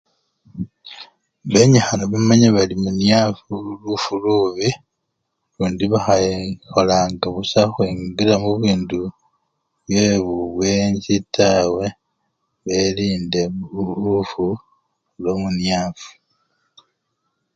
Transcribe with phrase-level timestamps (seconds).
[1.51, 3.53] Benyikhana bamanye bari muniafu
[3.83, 4.75] lufu lubii
[5.55, 9.01] lundi bakhakholanga busa khukhwingila mubindu
[9.85, 11.85] byebubwenzi tawe,
[12.63, 13.41] bekhinge
[14.03, 14.45] lufu
[15.19, 16.09] lwamuniafu.